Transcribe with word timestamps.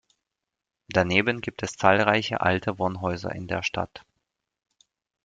Daneben 0.89 1.41
gibt 1.41 1.61
es 1.61 1.73
zahlreiche 1.77 2.41
alte 2.41 2.79
Wohnhäuser 2.79 3.35
in 3.35 3.45
der 3.47 3.61
Stadt. 3.61 4.03